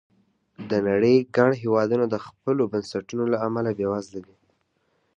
[0.69, 4.37] د نړۍ ګڼ هېوادونه د خپلو بنسټونو له امله بېوزله دي.